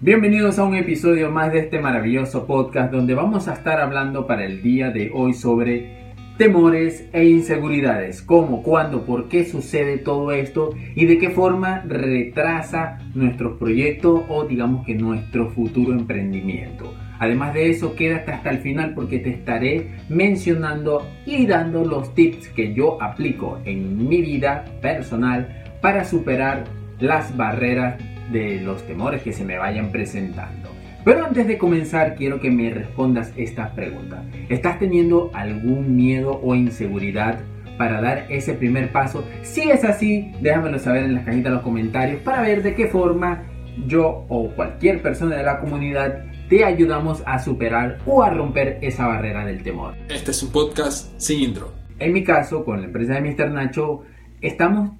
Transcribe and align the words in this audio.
Bienvenidos 0.00 0.60
a 0.60 0.64
un 0.64 0.76
episodio 0.76 1.28
más 1.28 1.52
de 1.52 1.58
este 1.58 1.80
maravilloso 1.80 2.46
podcast 2.46 2.92
donde 2.92 3.14
vamos 3.14 3.48
a 3.48 3.54
estar 3.54 3.80
hablando 3.80 4.28
para 4.28 4.44
el 4.44 4.62
día 4.62 4.90
de 4.90 5.10
hoy 5.12 5.34
sobre 5.34 6.14
temores 6.36 7.08
e 7.12 7.24
inseguridades, 7.24 8.22
cómo, 8.22 8.62
cuándo, 8.62 9.04
por 9.04 9.28
qué 9.28 9.44
sucede 9.44 9.98
todo 9.98 10.30
esto 10.30 10.70
y 10.94 11.06
de 11.06 11.18
qué 11.18 11.30
forma 11.30 11.80
retrasa 11.80 13.00
nuestro 13.16 13.58
proyecto 13.58 14.24
o 14.28 14.44
digamos 14.44 14.86
que 14.86 14.94
nuestro 14.94 15.50
futuro 15.50 15.92
emprendimiento. 15.92 16.94
Además 17.18 17.54
de 17.54 17.68
eso, 17.68 17.96
quédate 17.96 18.30
hasta 18.30 18.50
el 18.50 18.58
final 18.58 18.94
porque 18.94 19.18
te 19.18 19.30
estaré 19.30 19.96
mencionando 20.08 21.08
y 21.26 21.44
dando 21.44 21.84
los 21.84 22.14
tips 22.14 22.50
que 22.50 22.72
yo 22.72 23.02
aplico 23.02 23.58
en 23.64 24.08
mi 24.08 24.22
vida 24.22 24.64
personal 24.80 25.64
para 25.80 26.04
superar 26.04 26.62
las 27.00 27.36
barreras 27.36 27.96
de 28.30 28.60
los 28.60 28.86
temores 28.86 29.22
que 29.22 29.32
se 29.32 29.44
me 29.44 29.58
vayan 29.58 29.90
presentando. 29.90 30.70
Pero 31.04 31.24
antes 31.24 31.46
de 31.46 31.58
comenzar 31.58 32.16
quiero 32.16 32.40
que 32.40 32.50
me 32.50 32.70
respondas 32.70 33.32
estas 33.36 33.70
preguntas. 33.70 34.24
¿Estás 34.48 34.78
teniendo 34.78 35.30
algún 35.32 35.96
miedo 35.96 36.40
o 36.42 36.54
inseguridad 36.54 37.40
para 37.78 38.00
dar 38.00 38.26
ese 38.28 38.54
primer 38.54 38.92
paso? 38.92 39.24
Si 39.42 39.70
es 39.70 39.84
así, 39.84 40.32
déjamelo 40.40 40.78
saber 40.78 41.04
en 41.04 41.14
las 41.14 41.24
cajitas 41.24 41.44
de 41.44 41.56
los 41.56 41.62
comentarios 41.62 42.20
para 42.22 42.42
ver 42.42 42.62
de 42.62 42.74
qué 42.74 42.88
forma 42.88 43.44
yo 43.86 44.26
o 44.28 44.50
cualquier 44.54 45.00
persona 45.00 45.36
de 45.36 45.44
la 45.44 45.60
comunidad 45.60 46.24
te 46.48 46.64
ayudamos 46.64 47.22
a 47.26 47.38
superar 47.38 47.98
o 48.06 48.22
a 48.22 48.30
romper 48.30 48.78
esa 48.82 49.06
barrera 49.06 49.44
del 49.46 49.62
temor. 49.62 49.94
Este 50.08 50.30
es 50.32 50.42
un 50.42 50.50
podcast 50.50 51.12
sin 51.18 51.40
intro. 51.40 51.72
En 51.98 52.12
mi 52.12 52.24
caso, 52.24 52.64
con 52.64 52.80
la 52.80 52.86
empresa 52.86 53.14
de 53.14 53.20
Mr. 53.20 53.50
Nacho, 53.50 54.02
estamos 54.40 54.90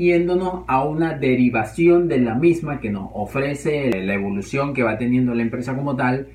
yéndonos 0.00 0.64
a 0.66 0.84
una 0.84 1.14
derivación 1.14 2.08
de 2.08 2.18
la 2.18 2.34
misma 2.34 2.80
que 2.80 2.90
nos 2.90 3.10
ofrece 3.12 4.02
la 4.02 4.14
evolución 4.14 4.74
que 4.74 4.82
va 4.82 4.98
teniendo 4.98 5.34
la 5.34 5.42
empresa 5.42 5.76
como 5.76 5.94
tal, 5.94 6.28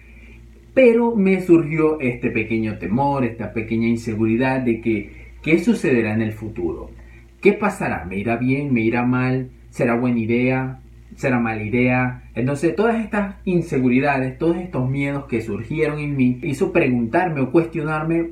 pero 0.73 1.15
me 1.15 1.41
surgió 1.41 1.99
este 1.99 2.29
pequeño 2.31 2.77
temor, 2.77 3.25
esta 3.25 3.53
pequeña 3.53 3.87
inseguridad 3.87 4.61
de 4.61 4.81
que 4.81 5.31
qué 5.41 5.59
sucederá 5.59 6.13
en 6.13 6.21
el 6.21 6.33
futuro. 6.33 6.91
¿Qué 7.41 7.53
pasará? 7.53 8.05
¿Me 8.05 8.17
irá 8.17 8.37
bien? 8.37 8.73
¿Me 8.73 8.81
irá 8.81 9.05
mal? 9.05 9.49
¿Será 9.69 9.95
buena 9.95 10.19
idea? 10.19 10.79
¿Será 11.15 11.39
mala 11.39 11.63
idea? 11.63 12.23
Entonces 12.35 12.75
todas 12.75 13.03
estas 13.03 13.35
inseguridades, 13.45 14.37
todos 14.37 14.57
estos 14.57 14.89
miedos 14.89 15.25
que 15.25 15.41
surgieron 15.41 15.99
en 15.99 16.15
mí, 16.15 16.39
hizo 16.43 16.71
preguntarme 16.71 17.41
o 17.41 17.51
cuestionarme 17.51 18.31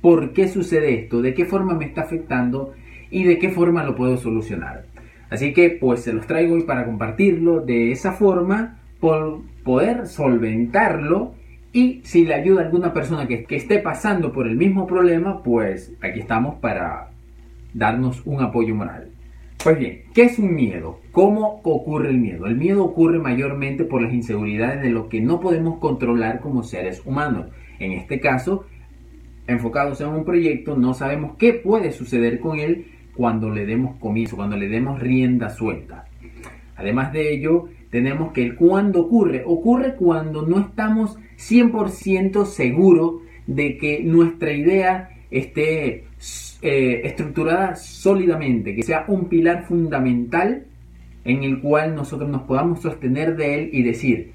por 0.00 0.32
qué 0.32 0.48
sucede 0.48 0.94
esto, 0.94 1.22
de 1.22 1.34
qué 1.34 1.44
forma 1.44 1.74
me 1.74 1.84
está 1.84 2.02
afectando 2.02 2.72
y 3.14 3.22
de 3.22 3.38
qué 3.38 3.48
forma 3.48 3.84
lo 3.84 3.94
puedo 3.94 4.16
solucionar. 4.16 4.86
Así 5.30 5.52
que 5.52 5.70
pues 5.70 6.00
se 6.00 6.12
los 6.12 6.26
traigo 6.26 6.56
hoy 6.56 6.64
para 6.64 6.84
compartirlo 6.84 7.60
de 7.60 7.92
esa 7.92 8.10
forma, 8.12 8.80
por 8.98 9.40
poder 9.62 10.08
solventarlo 10.08 11.34
y 11.72 12.00
si 12.02 12.24
le 12.24 12.34
ayuda 12.34 12.62
a 12.62 12.64
alguna 12.64 12.92
persona 12.92 13.28
que, 13.28 13.44
que 13.44 13.54
esté 13.54 13.78
pasando 13.78 14.32
por 14.32 14.48
el 14.48 14.56
mismo 14.56 14.88
problema, 14.88 15.44
pues 15.44 15.94
aquí 16.02 16.18
estamos 16.18 16.56
para 16.56 17.10
darnos 17.72 18.20
un 18.26 18.42
apoyo 18.42 18.74
moral. 18.74 19.10
Pues 19.62 19.78
bien, 19.78 20.02
¿qué 20.12 20.24
es 20.24 20.40
un 20.40 20.52
miedo? 20.52 20.98
¿Cómo 21.12 21.60
ocurre 21.62 22.10
el 22.10 22.18
miedo? 22.18 22.46
El 22.46 22.56
miedo 22.56 22.84
ocurre 22.84 23.20
mayormente 23.20 23.84
por 23.84 24.02
las 24.02 24.12
inseguridades 24.12 24.82
de 24.82 24.90
lo 24.90 25.08
que 25.08 25.20
no 25.20 25.38
podemos 25.38 25.78
controlar 25.78 26.40
como 26.40 26.64
seres 26.64 27.00
humanos. 27.06 27.46
En 27.78 27.92
este 27.92 28.18
caso, 28.18 28.64
enfocados 29.46 30.00
en 30.00 30.08
un 30.08 30.24
proyecto, 30.24 30.76
no 30.76 30.94
sabemos 30.94 31.36
qué 31.38 31.52
puede 31.52 31.92
suceder 31.92 32.40
con 32.40 32.58
él 32.58 32.86
cuando 33.14 33.50
le 33.50 33.66
demos 33.66 33.96
comienzo, 33.96 34.36
cuando 34.36 34.56
le 34.56 34.68
demos 34.68 35.00
rienda 35.00 35.50
suelta. 35.50 36.06
Además 36.76 37.12
de 37.12 37.32
ello, 37.32 37.68
tenemos 37.90 38.32
que 38.32 38.42
el 38.42 38.56
cuando 38.56 39.02
ocurre, 39.02 39.42
ocurre 39.46 39.94
cuando 39.94 40.42
no 40.42 40.58
estamos 40.58 41.16
100% 41.36 42.44
seguros 42.46 43.22
de 43.46 43.76
que 43.76 44.02
nuestra 44.02 44.52
idea 44.52 45.10
esté 45.30 46.04
eh, 46.62 47.00
estructurada 47.04 47.76
sólidamente, 47.76 48.74
que 48.74 48.82
sea 48.82 49.04
un 49.08 49.28
pilar 49.28 49.64
fundamental 49.64 50.64
en 51.24 51.42
el 51.42 51.60
cual 51.60 51.94
nosotros 51.94 52.28
nos 52.28 52.42
podamos 52.42 52.82
sostener 52.82 53.36
de 53.36 53.54
él 53.54 53.70
y 53.72 53.82
decir, 53.82 54.32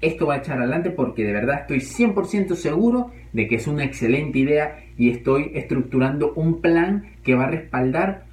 esto 0.00 0.26
va 0.26 0.34
a 0.34 0.38
echar 0.38 0.58
adelante 0.58 0.90
porque 0.90 1.24
de 1.24 1.32
verdad 1.32 1.60
estoy 1.60 1.78
100% 1.78 2.54
seguro 2.54 3.10
de 3.32 3.46
que 3.46 3.56
es 3.56 3.66
una 3.66 3.84
excelente 3.84 4.38
idea 4.38 4.78
y 4.96 5.10
estoy 5.10 5.52
estructurando 5.54 6.32
un 6.34 6.60
plan 6.60 7.04
que 7.22 7.34
va 7.34 7.44
a 7.44 7.50
respaldar 7.50 8.24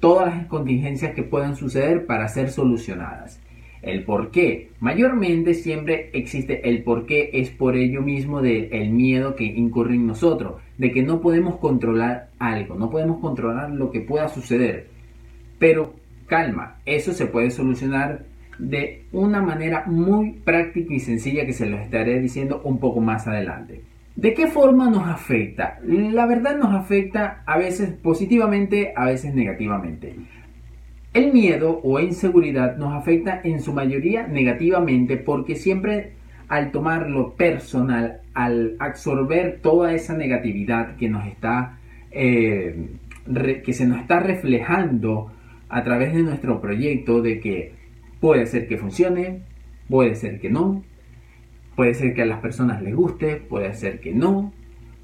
todas 0.00 0.34
las 0.34 0.46
contingencias 0.46 1.14
que 1.14 1.22
puedan 1.22 1.56
suceder 1.56 2.06
para 2.06 2.28
ser 2.28 2.50
solucionadas. 2.50 3.40
El 3.82 4.04
por 4.04 4.30
qué. 4.30 4.70
Mayormente 4.80 5.54
siempre 5.54 6.10
existe 6.12 6.68
el 6.68 6.82
por 6.82 7.06
qué, 7.06 7.30
es 7.34 7.50
por 7.50 7.76
ello 7.76 8.02
mismo 8.02 8.42
del 8.42 8.90
miedo 8.90 9.34
que 9.34 9.44
incurre 9.44 9.94
en 9.94 10.06
nosotros, 10.06 10.60
de 10.78 10.92
que 10.92 11.02
no 11.02 11.20
podemos 11.20 11.56
controlar 11.56 12.30
algo, 12.38 12.76
no 12.76 12.90
podemos 12.90 13.20
controlar 13.20 13.70
lo 13.70 13.90
que 13.90 14.00
pueda 14.00 14.28
suceder. 14.28 14.88
Pero 15.58 15.94
calma, 16.26 16.78
eso 16.86 17.12
se 17.12 17.26
puede 17.26 17.50
solucionar 17.50 18.24
de 18.58 19.04
una 19.12 19.42
manera 19.42 19.84
muy 19.86 20.32
práctica 20.32 20.94
y 20.94 21.00
sencilla 21.00 21.46
que 21.46 21.52
se 21.52 21.66
los 21.66 21.80
estaré 21.80 22.20
diciendo 22.20 22.60
un 22.64 22.78
poco 22.78 23.00
más 23.00 23.26
adelante. 23.26 23.82
¿De 24.16 24.34
qué 24.34 24.46
forma 24.46 24.90
nos 24.90 25.08
afecta? 25.08 25.78
La 25.84 26.26
verdad 26.26 26.56
nos 26.56 26.74
afecta 26.74 27.42
a 27.46 27.58
veces 27.58 27.92
positivamente, 27.92 28.92
a 28.96 29.06
veces 29.06 29.34
negativamente. 29.34 30.16
El 31.14 31.32
miedo 31.32 31.80
o 31.82 32.00
inseguridad 32.00 32.76
nos 32.76 32.94
afecta 32.94 33.40
en 33.44 33.60
su 33.60 33.72
mayoría 33.72 34.26
negativamente 34.26 35.16
porque 35.16 35.56
siempre 35.56 36.12
al 36.48 36.70
tomarlo 36.70 37.34
personal, 37.34 38.20
al 38.34 38.76
absorber 38.78 39.60
toda 39.62 39.94
esa 39.94 40.16
negatividad 40.16 40.96
que 40.96 41.08
nos 41.08 41.26
está, 41.26 41.78
eh, 42.10 42.88
que 43.64 43.72
se 43.72 43.86
nos 43.86 44.00
está 44.00 44.20
reflejando 44.20 45.32
a 45.68 45.82
través 45.82 46.12
de 46.12 46.22
nuestro 46.22 46.60
proyecto, 46.60 47.22
de 47.22 47.40
que 47.40 47.82
Puede 48.22 48.46
ser 48.46 48.68
que 48.68 48.78
funcione, 48.78 49.40
puede 49.88 50.14
ser 50.14 50.38
que 50.38 50.48
no, 50.48 50.84
puede 51.76 51.94
ser 51.94 52.14
que 52.14 52.22
a 52.22 52.26
las 52.26 52.40
personas 52.40 52.82
les 52.82 52.94
guste, 52.94 53.36
puede 53.36 53.74
ser 53.74 54.00
que 54.00 54.12
no, 54.12 54.52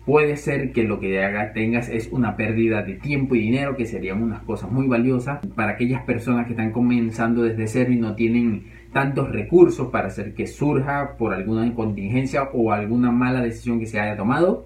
puede 0.05 0.37
ser 0.37 0.73
que 0.73 0.85
lo 0.85 1.01
que 1.01 1.21
tengas 1.55 1.89
es 1.89 2.09
una 2.11 2.37
pérdida 2.37 2.83
de 2.83 2.95
tiempo 2.95 3.35
y 3.35 3.41
dinero, 3.41 3.77
que 3.77 3.87
serían 3.87 4.23
unas 4.23 4.43
cosas 4.43 4.71
muy 4.71 4.87
valiosas 4.87 5.41
para 5.55 5.73
aquellas 5.73 6.03
personas 6.05 6.47
que 6.47 6.53
están 6.53 6.73
comenzando 6.73 7.43
desde 7.43 7.67
cero 7.67 7.93
y 7.93 7.97
no 7.97 8.15
tienen 8.15 8.65
tantos 8.93 9.31
recursos 9.31 9.89
para 9.89 10.09
hacer 10.09 10.35
que 10.35 10.47
surja 10.47 11.17
por 11.19 11.35
alguna 11.35 11.75
contingencia 11.75 12.45
o 12.55 12.73
alguna 12.73 13.11
mala 13.11 13.43
decisión 13.43 13.81
que 13.81 13.87
se 13.87 14.01
haya 14.01 14.17
tomado. 14.17 14.65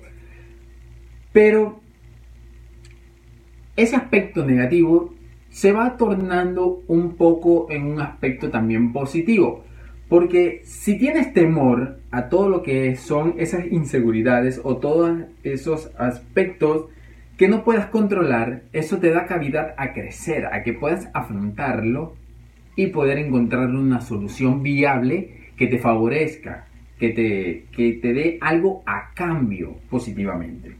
Pero 1.33 1.81
ese 3.75 3.97
aspecto 3.97 4.45
negativo 4.45 5.15
se 5.49 5.73
va 5.73 5.97
tornando 5.97 6.83
un 6.87 7.17
poco 7.17 7.67
en 7.71 7.85
un 7.85 8.01
aspecto 8.01 8.51
también 8.51 8.93
positivo. 8.93 9.65
Porque 10.09 10.61
si 10.65 10.99
tienes 10.99 11.33
temor 11.33 12.01
a 12.11 12.29
todo 12.29 12.49
lo 12.49 12.63
que 12.63 12.97
son 12.97 13.35
esas 13.39 13.67
inseguridades 13.71 14.61
o 14.63 14.77
todos 14.77 15.23
esos 15.43 15.91
aspectos 15.99 16.87
que 17.37 17.49
no 17.49 17.65
puedas 17.65 17.87
controlar, 17.87 18.65
eso 18.73 18.99
te 18.99 19.11
da 19.11 19.27
cavidad 19.27 19.75
a 19.79 19.93
crecer, 19.93 20.47
a 20.47 20.63
que 20.63 20.75
puedas 20.75 21.09
afrontarlo 21.15 22.15
y 22.77 22.89
poder 22.89 23.19
encontrar 23.19 23.69
una 23.71 24.01
solución 24.01 24.63
viable 24.63 25.51
que 25.57 25.67
te 25.67 25.79
favorezca, 25.79 26.67
que 26.99 27.11
te, 27.11 27.65
que 27.75 27.95
te 27.95 28.13
dé 28.13 28.39
algo 28.41 28.83
a 28.87 29.13
cambio 29.15 29.77
positivamente. 29.91 30.73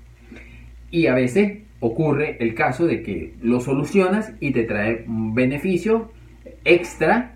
Y 0.91 1.07
a 1.07 1.15
veces 1.15 1.59
ocurre 1.81 2.37
el 2.39 2.55
caso 2.55 2.87
de 2.87 3.03
que 3.03 3.35
lo 3.43 3.61
solucionas 3.61 4.33
y 4.39 4.53
te 4.53 4.65
trae 4.65 5.05
un 5.07 5.35
beneficio 5.35 6.13
extra 6.65 7.32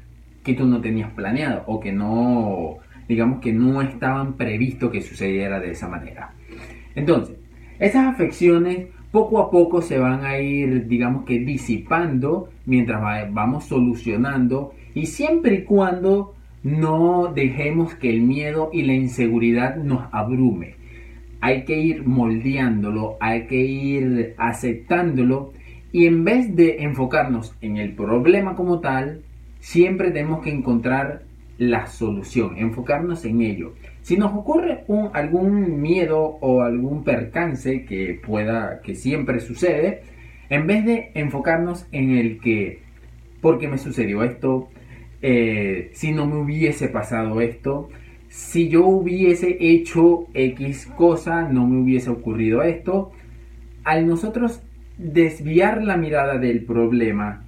que 0.47 0.55
tú 0.55 0.65
no 0.65 0.81
tenías 0.81 1.11
planeado 1.13 1.65
o 1.67 1.79
que 1.79 1.93
no, 1.93 2.77
digamos 3.09 3.41
que 3.41 3.53
no 3.53 3.83
estaban 3.83 4.35
previsto 4.39 4.91
que 4.91 5.03
sucediera 5.03 5.61
de 5.61 5.73
esa 5.73 5.89
manera. 5.89 6.33
Entonces, 6.95 7.37
esas 7.79 8.07
afecciones 8.07 8.87
poco 9.11 9.41
a 9.41 9.51
poco 9.51 9.83
se 9.83 9.99
van 9.99 10.25
a 10.25 10.39
ir, 10.39 10.87
digamos 10.87 11.25
que 11.25 11.39
disipando 11.41 12.49
mientras 12.65 13.03
vamos 13.33 13.65
solucionando 13.65 14.73
y 14.95 15.07
siempre 15.07 15.57
y 15.57 15.65
cuando 15.65 16.35
no 16.63 17.33
dejemos 17.35 17.95
que 17.95 18.09
el 18.09 18.23
miedo 18.23 18.71
y 18.73 18.83
la 18.83 18.95
inseguridad 18.95 19.77
nos 19.77 20.05
abrume 20.13 20.77
hay 21.41 21.65
que 21.65 21.79
ir 21.79 22.07
moldeándolo, 22.07 23.17
hay 23.21 23.47
que 23.47 23.61
ir 23.61 24.35
aceptándolo 24.37 25.53
y 25.93 26.07
en 26.07 26.25
vez 26.25 26.57
de 26.57 26.83
enfocarnos 26.83 27.55
en 27.61 27.77
el 27.77 27.95
problema 27.95 28.57
como 28.57 28.81
tal, 28.81 29.23
siempre 29.67 30.11
tenemos 30.11 30.43
que 30.43 30.51
encontrar 30.51 31.23
la 31.59 31.87
solución, 31.87 32.57
enfocarnos 32.57 33.25
en 33.25 33.43
ello. 33.43 33.75
Si 34.03 34.17
nos 34.17 34.33
ocurre 34.33 34.85
un, 34.87 35.11
algún 35.13 35.81
miedo 35.81 36.21
o 36.41 36.63
algún 36.63 37.03
percance 37.03 37.85
que 37.85 38.21
pueda, 38.25 38.81
que 38.83 38.95
siempre 38.95 39.41
sucede, 39.41 40.03
en 40.51 40.67
vez 40.67 40.85
de 40.85 41.11
enfocarnos 41.15 41.87
en 41.91 42.13
el 42.13 42.39
que, 42.41 42.83
¿por 43.41 43.59
qué 43.59 43.69
me 43.69 43.79
sucedió 43.79 44.23
esto? 44.23 44.69
eh, 45.23 45.91
si 45.93 46.13
no 46.13 46.27
me 46.27 46.37
hubiese 46.37 46.89
pasado 46.89 47.41
esto, 47.41 47.89
si 48.29 48.69
yo 48.69 48.87
hubiese 48.87 49.57
hecho 49.61 50.27
X 50.35 50.87
cosa, 50.97 51.49
no 51.49 51.67
me 51.67 51.81
hubiese 51.81 52.11
ocurrido 52.11 52.63
esto. 52.63 53.13
Al 53.85 54.07
nosotros 54.07 54.63
desviar 54.99 55.83
la 55.83 55.97
mirada 55.97 56.39
del 56.39 56.65
problema 56.65 57.46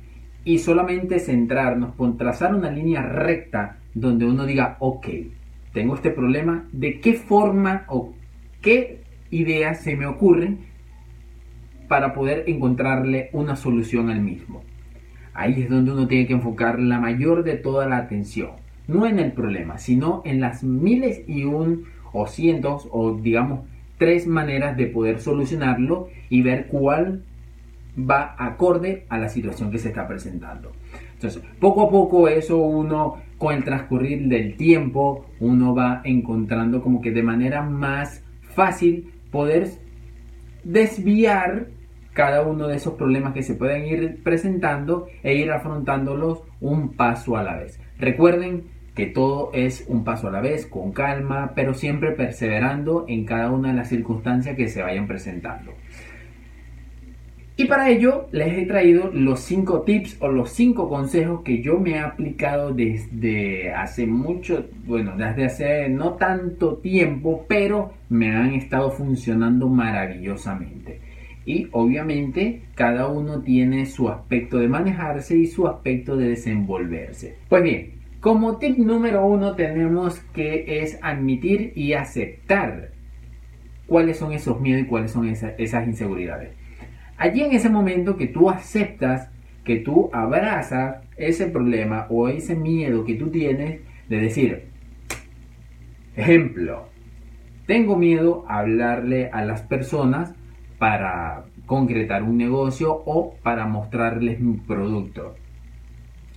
y 0.48 0.60
solamente 0.60 1.18
centrarnos 1.18 1.94
con 1.94 2.16
trazar 2.16 2.54
una 2.54 2.70
línea 2.70 3.02
recta 3.02 3.76
donde 3.92 4.24
uno 4.24 4.46
diga, 4.46 4.78
ok, 4.80 5.06
tengo 5.74 5.94
este 5.94 6.08
problema, 6.08 6.64
¿de 6.72 7.00
qué 7.00 7.12
forma 7.12 7.84
o 7.88 8.14
qué 8.62 9.02
ideas 9.28 9.82
se 9.82 9.94
me 9.94 10.06
ocurren 10.06 10.60
para 11.86 12.14
poder 12.14 12.44
encontrarle 12.46 13.28
una 13.34 13.56
solución 13.56 14.08
al 14.08 14.22
mismo? 14.22 14.62
Ahí 15.34 15.60
es 15.60 15.68
donde 15.68 15.92
uno 15.92 16.08
tiene 16.08 16.26
que 16.26 16.32
enfocar 16.32 16.80
la 16.80 16.98
mayor 16.98 17.44
de 17.44 17.56
toda 17.56 17.86
la 17.86 17.98
atención, 17.98 18.52
no 18.86 19.04
en 19.04 19.18
el 19.18 19.32
problema, 19.32 19.76
sino 19.76 20.22
en 20.24 20.40
las 20.40 20.64
miles 20.64 21.28
y 21.28 21.44
un 21.44 21.84
o 22.14 22.26
cientos 22.26 22.88
o 22.90 23.12
digamos 23.12 23.66
tres 23.98 24.26
maneras 24.26 24.78
de 24.78 24.86
poder 24.86 25.20
solucionarlo 25.20 26.08
y 26.30 26.40
ver 26.40 26.68
cuál 26.68 27.24
va 27.98 28.34
acorde 28.38 29.06
a 29.08 29.18
la 29.18 29.28
situación 29.28 29.70
que 29.70 29.78
se 29.78 29.88
está 29.88 30.06
presentando. 30.06 30.72
Entonces, 31.14 31.42
poco 31.58 31.82
a 31.82 31.90
poco 31.90 32.28
eso 32.28 32.58
uno, 32.58 33.16
con 33.38 33.54
el 33.54 33.64
transcurrir 33.64 34.28
del 34.28 34.56
tiempo, 34.56 35.26
uno 35.40 35.74
va 35.74 36.00
encontrando 36.04 36.80
como 36.80 37.00
que 37.00 37.10
de 37.10 37.22
manera 37.22 37.62
más 37.62 38.24
fácil 38.54 39.12
poder 39.30 39.68
desviar 40.64 41.68
cada 42.12 42.42
uno 42.42 42.66
de 42.66 42.76
esos 42.76 42.94
problemas 42.94 43.32
que 43.32 43.42
se 43.42 43.54
pueden 43.54 43.86
ir 43.86 44.22
presentando 44.22 45.06
e 45.22 45.34
ir 45.34 45.50
afrontándolos 45.50 46.42
un 46.60 46.90
paso 46.90 47.36
a 47.36 47.42
la 47.42 47.56
vez. 47.56 47.80
Recuerden 47.98 48.64
que 48.94 49.06
todo 49.06 49.50
es 49.52 49.84
un 49.86 50.02
paso 50.02 50.26
a 50.26 50.32
la 50.32 50.40
vez, 50.40 50.66
con 50.66 50.90
calma, 50.90 51.52
pero 51.54 51.74
siempre 51.74 52.10
perseverando 52.10 53.04
en 53.06 53.24
cada 53.24 53.52
una 53.52 53.68
de 53.68 53.74
las 53.74 53.88
circunstancias 53.88 54.56
que 54.56 54.68
se 54.68 54.82
vayan 54.82 55.06
presentando. 55.06 55.72
Y 57.60 57.64
para 57.64 57.90
ello 57.90 58.28
les 58.30 58.56
he 58.56 58.66
traído 58.66 59.10
los 59.12 59.40
5 59.40 59.82
tips 59.82 60.18
o 60.20 60.28
los 60.28 60.50
5 60.50 60.88
consejos 60.88 61.40
que 61.42 61.60
yo 61.60 61.80
me 61.80 61.94
he 61.94 61.98
aplicado 61.98 62.72
desde 62.72 63.72
hace 63.72 64.06
mucho, 64.06 64.66
bueno, 64.86 65.16
desde 65.16 65.44
hace 65.44 65.88
no 65.88 66.12
tanto 66.12 66.76
tiempo, 66.76 67.44
pero 67.48 67.94
me 68.10 68.30
han 68.30 68.54
estado 68.54 68.92
funcionando 68.92 69.68
maravillosamente. 69.68 71.00
Y 71.46 71.66
obviamente 71.72 72.62
cada 72.76 73.08
uno 73.08 73.42
tiene 73.42 73.86
su 73.86 74.08
aspecto 74.08 74.58
de 74.58 74.68
manejarse 74.68 75.36
y 75.36 75.48
su 75.48 75.66
aspecto 75.66 76.16
de 76.16 76.28
desenvolverse. 76.28 77.38
Pues 77.48 77.64
bien, 77.64 77.94
como 78.20 78.58
tip 78.58 78.78
número 78.78 79.26
uno 79.26 79.56
tenemos 79.56 80.20
que 80.32 80.80
es 80.80 80.96
admitir 81.02 81.72
y 81.74 81.94
aceptar 81.94 82.92
cuáles 83.88 84.16
son 84.16 84.30
esos 84.30 84.60
miedos 84.60 84.84
y 84.84 84.86
cuáles 84.86 85.10
son 85.10 85.26
esas 85.26 85.88
inseguridades. 85.88 86.57
Allí 87.18 87.42
en 87.42 87.52
ese 87.52 87.68
momento 87.68 88.16
que 88.16 88.28
tú 88.28 88.48
aceptas, 88.48 89.28
que 89.64 89.76
tú 89.76 90.08
abrazas 90.12 91.04
ese 91.16 91.46
problema 91.46 92.06
o 92.08 92.28
ese 92.28 92.54
miedo 92.54 93.04
que 93.04 93.14
tú 93.14 93.28
tienes 93.30 93.80
de 94.08 94.20
decir, 94.20 94.68
ejemplo, 96.16 96.88
tengo 97.66 97.96
miedo 97.96 98.44
a 98.48 98.60
hablarle 98.60 99.30
a 99.32 99.44
las 99.44 99.62
personas 99.62 100.32
para 100.78 101.44
concretar 101.66 102.22
un 102.22 102.38
negocio 102.38 103.02
o 103.04 103.34
para 103.42 103.66
mostrarles 103.66 104.40
mi 104.40 104.56
producto. 104.56 105.34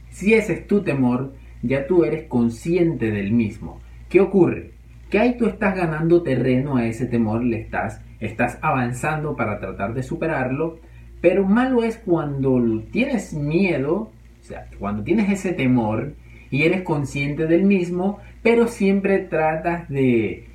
Si 0.09 0.33
ese 0.33 0.53
es 0.53 0.67
tu 0.67 0.81
temor, 0.81 1.33
ya 1.61 1.87
tú 1.87 2.03
eres 2.03 2.27
consciente 2.27 3.11
del 3.11 3.31
mismo. 3.31 3.79
¿Qué 4.09 4.19
ocurre? 4.19 4.70
Que 5.11 5.19
ahí 5.19 5.37
tú 5.37 5.45
estás 5.45 5.75
ganando 5.75 6.23
terreno 6.23 6.77
a 6.77 6.87
ese 6.87 7.05
temor, 7.05 7.43
le 7.43 7.59
estás 7.59 8.01
estás 8.21 8.59
avanzando 8.61 9.35
para 9.35 9.59
tratar 9.59 9.93
de 9.93 10.03
superarlo, 10.03 10.79
pero 11.19 11.45
malo 11.45 11.83
es 11.83 11.97
cuando 11.97 12.61
tienes 12.91 13.33
miedo, 13.33 14.11
o 14.39 14.43
sea, 14.43 14.67
cuando 14.79 15.03
tienes 15.03 15.29
ese 15.29 15.53
temor 15.53 16.13
y 16.49 16.63
eres 16.63 16.83
consciente 16.83 17.47
del 17.47 17.63
mismo, 17.63 18.19
pero 18.43 18.67
siempre 18.67 19.19
tratas 19.19 19.89
de 19.89 20.47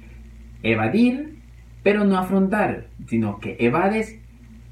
evadir, 0.63 1.39
pero 1.83 2.05
no 2.05 2.17
afrontar, 2.17 2.87
sino 3.09 3.39
que 3.41 3.57
evades 3.59 4.19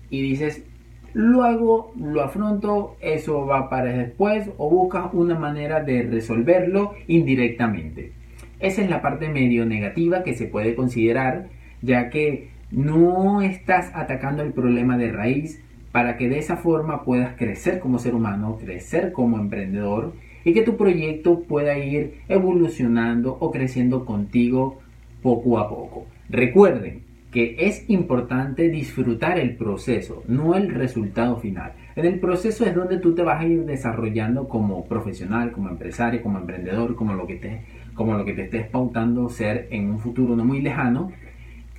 y 0.09 0.23
dices, 0.23 0.65
lo 1.13 1.45
hago, 1.45 1.93
lo 1.97 2.23
afronto, 2.23 2.97
eso 3.01 3.47
va 3.47 3.69
para 3.69 3.93
después, 3.93 4.51
o 4.57 4.71
buscas 4.71 5.11
una 5.13 5.39
manera 5.39 5.81
de 5.81 6.03
resolverlo 6.03 6.95
indirectamente. 7.07 8.13
Esa 8.61 8.83
es 8.83 8.91
la 8.91 9.03
parte 9.03 9.29
medio 9.29 9.67
negativa 9.67 10.23
que 10.23 10.35
se 10.35 10.47
puede 10.47 10.75
considerar, 10.75 11.47
ya 11.83 12.11
que 12.11 12.49
no 12.71 13.43
estás 13.43 13.91
atacando 13.95 14.43
el 14.43 14.53
problema 14.53 14.97
de 14.99 15.13
raíz 15.13 15.63
para 15.93 16.17
que 16.17 16.29
de 16.29 16.39
esa 16.39 16.57
forma 16.57 17.05
puedas 17.05 17.37
crecer 17.37 17.79
como 17.79 17.99
ser 17.99 18.15
humano, 18.15 18.59
crecer 18.59 19.13
como 19.13 19.39
emprendedor 19.39 20.15
y 20.45 20.53
que 20.53 20.63
tu 20.63 20.77
proyecto 20.77 21.43
pueda 21.43 21.79
ir 21.79 22.21
evolucionando 22.29 23.37
o 23.39 23.51
creciendo 23.51 24.05
contigo 24.05 24.81
poco 25.23 25.59
a 25.59 25.69
poco. 25.69 26.07
Recuerden 26.29 27.03
que 27.31 27.57
es 27.59 27.89
importante 27.89 28.69
disfrutar 28.69 29.39
el 29.39 29.57
proceso, 29.57 30.23
no 30.29 30.55
el 30.55 30.73
resultado 30.73 31.37
final. 31.37 31.73
En 31.97 32.05
el 32.07 32.21
proceso 32.21 32.65
es 32.65 32.75
donde 32.75 32.99
tú 32.99 33.15
te 33.15 33.23
vas 33.23 33.41
a 33.41 33.47
ir 33.47 33.65
desarrollando 33.65 34.49
como 34.49 34.85
profesional, 34.85 35.51
como 35.51 35.69
empresario, 35.69 36.23
como 36.23 36.39
emprendedor, 36.39 36.95
como 36.95 37.15
lo 37.15 37.27
que 37.27 37.37
te, 37.37 37.61
como 37.95 38.17
lo 38.17 38.25
que 38.25 38.33
te 38.33 38.43
estés 38.43 38.69
pautando 38.69 39.29
ser 39.29 39.69
en 39.71 39.91
un 39.91 39.99
futuro 39.99 40.37
no 40.37 40.45
muy 40.45 40.61
lejano. 40.61 41.13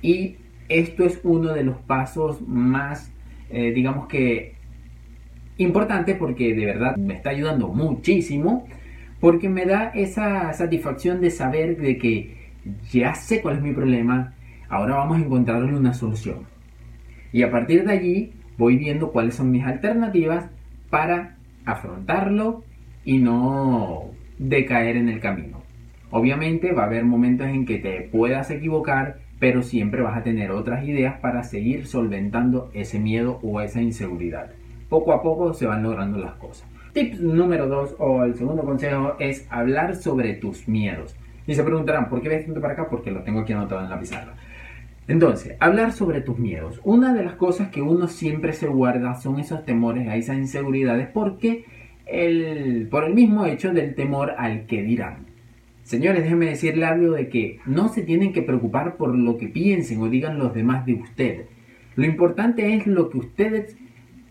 Y 0.02 0.36
esto 0.68 1.04
es 1.04 1.20
uno 1.22 1.52
de 1.52 1.64
los 1.64 1.76
pasos 1.78 2.40
más, 2.46 3.12
eh, 3.50 3.72
digamos 3.72 4.08
que, 4.08 4.54
importantes 5.58 6.16
porque 6.16 6.54
de 6.54 6.66
verdad 6.66 6.96
me 6.96 7.14
está 7.14 7.30
ayudando 7.30 7.68
muchísimo, 7.68 8.66
porque 9.20 9.48
me 9.48 9.64
da 9.64 9.90
esa 9.94 10.52
satisfacción 10.52 11.20
de 11.20 11.30
saber 11.30 11.78
de 11.78 11.98
que 11.98 12.36
ya 12.90 13.14
sé 13.14 13.40
cuál 13.40 13.56
es 13.56 13.62
mi 13.62 13.72
problema, 13.72 14.34
ahora 14.68 14.96
vamos 14.96 15.18
a 15.18 15.24
encontrarle 15.24 15.74
una 15.74 15.94
solución. 15.94 16.46
Y 17.32 17.42
a 17.42 17.50
partir 17.50 17.84
de 17.84 17.92
allí 17.92 18.32
voy 18.58 18.76
viendo 18.76 19.12
cuáles 19.12 19.34
son 19.34 19.50
mis 19.50 19.64
alternativas 19.64 20.50
para 20.90 21.36
afrontarlo 21.64 22.64
y 23.04 23.18
no 23.18 24.10
decaer 24.38 24.96
en 24.96 25.08
el 25.08 25.20
camino. 25.20 25.65
Obviamente 26.10 26.72
va 26.72 26.84
a 26.84 26.86
haber 26.86 27.04
momentos 27.04 27.48
en 27.48 27.66
que 27.66 27.78
te 27.78 28.02
puedas 28.02 28.50
equivocar, 28.50 29.18
pero 29.38 29.62
siempre 29.62 30.02
vas 30.02 30.16
a 30.16 30.22
tener 30.22 30.50
otras 30.50 30.84
ideas 30.86 31.18
para 31.20 31.42
seguir 31.42 31.86
solventando 31.86 32.70
ese 32.74 32.98
miedo 32.98 33.38
o 33.42 33.60
esa 33.60 33.82
inseguridad. 33.82 34.50
Poco 34.88 35.12
a 35.12 35.22
poco 35.22 35.52
se 35.52 35.66
van 35.66 35.82
logrando 35.82 36.18
las 36.18 36.34
cosas. 36.34 36.68
Tip 36.92 37.14
número 37.14 37.66
2 37.66 37.96
o 37.98 38.24
el 38.24 38.34
segundo 38.36 38.62
consejo 38.62 39.16
es 39.18 39.46
hablar 39.50 39.96
sobre 39.96 40.34
tus 40.34 40.68
miedos. 40.68 41.16
Y 41.46 41.54
se 41.54 41.62
preguntarán, 41.62 42.08
¿por 42.08 42.22
qué 42.22 42.28
ves 42.28 42.46
tanto 42.46 42.60
para 42.60 42.72
acá? 42.72 42.88
Porque 42.88 43.10
lo 43.10 43.22
tengo 43.22 43.40
aquí 43.40 43.52
anotado 43.52 43.82
en 43.82 43.90
la 43.90 44.00
pizarra. 44.00 44.34
Entonces, 45.08 45.56
hablar 45.60 45.92
sobre 45.92 46.20
tus 46.20 46.38
miedos. 46.38 46.80
Una 46.84 47.14
de 47.14 47.22
las 47.22 47.34
cosas 47.34 47.68
que 47.68 47.82
uno 47.82 48.08
siempre 48.08 48.52
se 48.52 48.66
guarda 48.66 49.14
son 49.14 49.38
esos 49.38 49.64
temores, 49.64 50.08
a 50.08 50.16
esas 50.16 50.36
inseguridades, 50.36 51.08
porque 51.08 51.64
el, 52.06 52.88
por 52.90 53.04
el 53.04 53.14
mismo 53.14 53.46
hecho 53.46 53.72
del 53.72 53.94
temor 53.94 54.34
al 54.36 54.66
que 54.66 54.82
dirán. 54.82 55.26
Señores, 55.86 56.24
déjenme 56.24 56.46
decirle 56.46 56.84
algo 56.84 57.12
de 57.12 57.28
que 57.28 57.60
no 57.64 57.88
se 57.88 58.02
tienen 58.02 58.32
que 58.32 58.42
preocupar 58.42 58.96
por 58.96 59.14
lo 59.14 59.38
que 59.38 59.46
piensen 59.46 60.00
o 60.00 60.08
digan 60.08 60.36
los 60.36 60.52
demás 60.52 60.84
de 60.84 60.94
ustedes. 60.94 61.46
Lo 61.94 62.04
importante 62.04 62.74
es 62.74 62.88
lo 62.88 63.08
que 63.08 63.18
ustedes, 63.18 63.76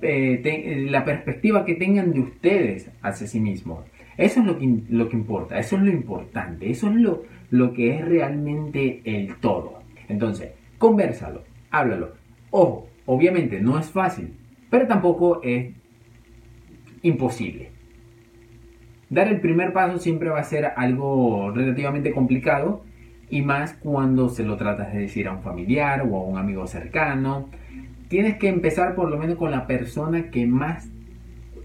eh, 0.01 0.85
la 0.89 1.05
perspectiva 1.05 1.63
que 1.63 1.75
tengan 1.75 2.11
de 2.11 2.19
ustedes 2.19 2.91
hacia 3.01 3.25
sí 3.25 3.39
mismos. 3.39 3.85
Eso 4.17 4.41
es 4.41 4.45
lo 4.45 4.59
que, 4.59 4.79
lo 4.89 5.07
que 5.07 5.15
importa, 5.15 5.57
eso 5.57 5.77
es 5.77 5.83
lo 5.83 5.91
importante, 5.91 6.69
eso 6.69 6.89
es 6.89 6.97
lo, 6.97 7.23
lo 7.51 7.71
que 7.71 7.95
es 7.95 8.03
realmente 8.03 8.99
el 9.05 9.37
todo. 9.37 9.79
Entonces, 10.09 10.49
conversalo, 10.77 11.43
háblalo. 11.71 12.15
Ojo, 12.51 12.89
obviamente 13.05 13.61
no 13.61 13.79
es 13.79 13.89
fácil, 13.89 14.33
pero 14.69 14.87
tampoco 14.87 15.39
es 15.41 15.73
imposible. 17.01 17.74
Dar 19.15 19.29
el 19.29 19.39
primer 19.39 19.71
paso 19.71 19.97
siempre 19.97 20.27
va 20.27 20.41
a 20.41 20.43
ser 20.43 20.73
algo 20.75 21.49
relativamente 21.51 22.11
complicado 22.11 22.83
y 23.29 23.43
más 23.43 23.71
cuando 23.75 24.27
se 24.27 24.43
lo 24.43 24.57
tratas 24.57 24.91
de 24.91 24.99
decir 24.99 25.29
a 25.29 25.31
un 25.31 25.41
familiar 25.41 26.05
o 26.05 26.17
a 26.17 26.23
un 26.25 26.37
amigo 26.37 26.67
cercano. 26.67 27.47
Tienes 28.09 28.35
que 28.35 28.49
empezar 28.49 28.93
por 28.93 29.09
lo 29.09 29.17
menos 29.17 29.37
con 29.37 29.51
la 29.51 29.67
persona 29.67 30.31
que 30.31 30.45
más 30.45 30.89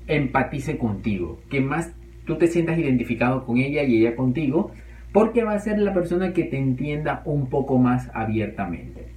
empatice 0.07 0.79
contigo, 0.79 1.41
que 1.51 1.61
más 1.61 1.93
tú 2.25 2.37
te 2.37 2.47
sientas 2.47 2.79
identificado 2.79 3.45
con 3.45 3.59
ella 3.59 3.83
y 3.83 3.97
ella 3.97 4.15
contigo, 4.15 4.71
porque 5.13 5.43
va 5.43 5.55
a 5.55 5.59
ser 5.59 5.81
la 5.81 5.93
persona 5.93 6.33
que 6.33 6.45
te 6.45 6.57
entienda 6.57 7.21
un 7.25 7.49
poco 7.49 7.79
más 7.79 8.13
abiertamente. 8.15 9.09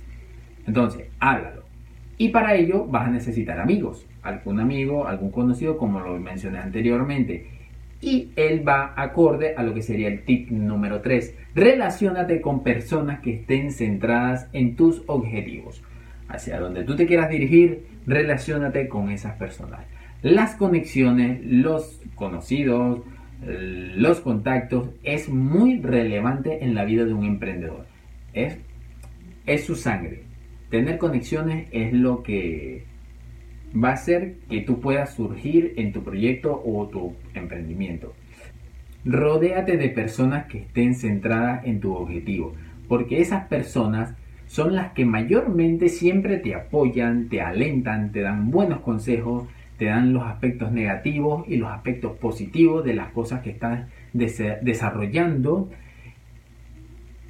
Entonces, 0.66 1.06
háblalo. 1.20 1.62
Y 2.18 2.30
para 2.30 2.56
ello 2.56 2.88
vas 2.88 3.10
a 3.10 3.12
necesitar 3.12 3.60
amigos, 3.60 4.08
algún 4.24 4.60
amigo, 4.60 5.06
algún 5.06 5.30
conocido, 5.30 5.78
como 5.78 6.00
lo 6.00 6.20
mencioné 6.20 6.58
anteriormente 6.58 7.53
Y 8.04 8.34
él 8.36 8.68
va 8.68 8.94
acorde 8.98 9.56
a 9.56 9.64
lo 9.64 9.74
que 9.74 9.82
sería 9.82 10.10
el 10.10 10.26
tip 10.26 10.52
número 10.52 11.00
3. 11.00 11.36
Relaciónate 11.56 12.42
con 12.42 12.62
personas 12.62 13.22
que 13.22 13.36
estén 13.36 13.72
centradas 13.72 14.50
en 14.52 14.76
tus 14.76 15.04
objetivos. 15.08 15.82
Hacia 16.28 16.60
donde 16.60 16.84
tú 16.84 16.98
te 16.98 17.06
quieras 17.06 17.30
dirigir, 17.30 17.86
relaciónate 18.06 18.90
con 18.90 19.10
esas 19.10 19.38
personas. 19.38 19.86
Las 20.22 20.56
conexiones, 20.56 21.40
los 21.46 22.02
conocidos, 22.16 23.04
los 23.46 24.20
contactos 24.20 24.90
es 25.04 25.30
muy 25.30 25.80
relevante 25.80 26.66
en 26.66 26.76
la 26.76 26.84
vida 26.84 27.06
de 27.06 27.14
un 27.14 27.24
emprendedor. 27.24 27.86
Es, 28.34 28.58
es 29.46 29.64
su 29.64 29.78
sangre. 29.78 30.24
Tener 30.70 30.98
conexiones 30.98 31.70
es 31.72 31.94
lo 31.94 32.22
que 32.22 32.84
va 33.74 33.90
a 33.90 33.94
hacer 33.94 34.36
que 34.50 34.62
tú 34.62 34.80
puedas 34.80 35.16
surgir 35.16 35.74
en 35.78 35.92
tu 35.92 36.04
proyecto 36.04 36.62
o 36.66 36.88
tu 36.88 37.16
emprendimiento. 37.34 38.14
Rodéate 39.06 39.78
de 39.78 39.90
personas 39.90 40.46
que 40.46 40.60
estén 40.60 40.96
centradas 40.96 41.66
en 41.66 41.80
tu 41.80 41.94
objetivo, 41.94 42.54
porque 42.88 43.20
esas 43.20 43.48
personas 43.48 44.16
son 44.46 44.76
las 44.76 44.94
que 44.94 45.06
mayormente 45.06 45.90
siempre 45.90 46.38
te 46.38 46.56
apoyan, 46.56 47.28
te 47.28 47.42
alentan, 47.42 48.12
te 48.12 48.22
dan 48.22 48.52
buenos 48.52 48.82
consejos, 48.82 49.48
te 49.78 49.86
dan 49.86 50.14
los 50.14 50.24
aspectos 50.24 50.72
negativos 50.72 51.46
y 51.48 51.58
los 51.58 51.72
aspectos 51.72 52.18
positivos 52.18 52.86
de 52.86 52.94
las 52.94 53.12
cosas 53.12 53.42
que 53.42 53.50
estás 53.50 53.90
desarrollando. 54.14 55.70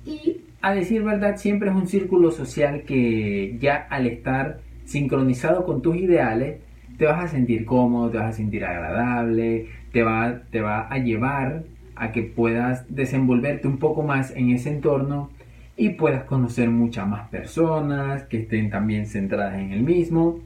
Y 0.05 0.41
a 0.62 0.73
decir 0.73 1.03
verdad, 1.03 1.38
siempre 1.38 1.69
es 1.69 1.75
un 1.75 1.88
círculo 1.88 2.31
social 2.31 2.83
que 2.83 3.57
ya 3.59 3.88
al 3.89 4.05
estar 4.07 4.59
sincronizado 4.86 5.66
con 5.66 5.82
tus 5.82 5.96
ideales, 5.96 6.60
te 6.98 7.06
vas 7.06 7.24
a 7.24 7.28
sentir 7.28 7.66
cómodo, 7.66 8.10
te 8.10 8.18
vas 8.18 8.30
a 8.30 8.34
sentir 8.34 8.66
agradable, 8.66 9.68
te 9.92 10.04
va, 10.04 10.42
te 10.52 10.62
va 10.62 10.88
a 10.88 10.98
llevar 10.98 11.63
a 11.96 12.12
que 12.12 12.24
puedas 12.24 12.86
desenvolverte 12.94 13.68
un 13.68 13.78
poco 13.78 14.04
más 14.04 14.32
en 14.36 14.50
ese 14.52 14.70
entorno 14.70 15.30
y 15.75 15.90
puedas 15.90 16.24
conocer 16.24 16.70
muchas 16.70 17.08
más 17.08 17.30
personas 17.30 18.24
que 18.24 18.42
estén 18.42 18.70
también 18.70 19.06
centradas 19.06 19.60
en 19.60 19.72
el 19.72 19.82
mismo. 19.82 20.40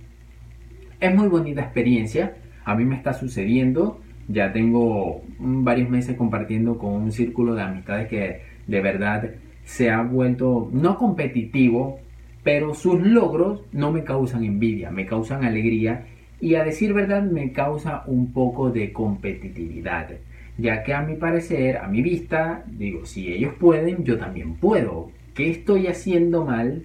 Es 0.99 1.13
muy 1.13 1.27
bonita 1.27 1.61
experiencia, 1.61 2.35
a 2.63 2.75
mí 2.75 2.85
me 2.85 2.95
está 2.95 3.13
sucediendo, 3.13 3.99
ya 4.27 4.51
tengo 4.51 5.21
varios 5.39 5.89
meses 5.89 6.15
compartiendo 6.15 6.77
con 6.77 6.93
un 6.93 7.11
círculo 7.11 7.55
de 7.55 7.61
amistades 7.61 8.07
que 8.07 8.41
de 8.67 8.81
verdad 8.81 9.31
se 9.63 9.89
ha 9.89 10.01
vuelto 10.01 10.69
no 10.71 10.97
competitivo, 10.97 11.99
pero 12.47 12.73
sus 12.73 13.01
logros 13.01 13.63
no 13.73 13.91
me 13.91 14.05
causan 14.05 14.45
envidia, 14.45 14.89
me 14.89 15.05
causan 15.05 15.43
alegría 15.43 16.05
y 16.39 16.55
a 16.55 16.63
decir 16.63 16.93
verdad 16.93 17.21
me 17.21 17.51
causa 17.51 18.03
un 18.07 18.31
poco 18.31 18.69
de 18.69 18.93
competitividad, 18.93 20.11
ya 20.57 20.81
que 20.81 20.93
a 20.93 21.01
mi 21.01 21.17
parecer, 21.17 21.75
a 21.75 21.89
mi 21.89 22.01
vista, 22.01 22.63
digo, 22.65 23.05
si 23.05 23.33
ellos 23.33 23.53
pueden, 23.59 24.05
yo 24.05 24.17
también 24.17 24.55
puedo. 24.55 25.11
¿Qué 25.33 25.49
estoy 25.49 25.87
haciendo 25.87 26.45
mal 26.45 26.83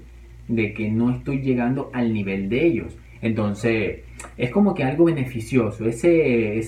de 0.49 0.75
que 0.75 0.91
no 0.91 1.15
estoy 1.15 1.43
llegando 1.43 1.93
al 1.93 2.13
nivel 2.13 2.49
de 2.49 2.67
ellos? 2.67 2.99
Entonces, 3.21 4.01
es 4.37 4.51
como 4.51 4.75
que 4.75 4.83
algo 4.83 5.05
beneficioso, 5.05 5.87
ese, 5.87 6.59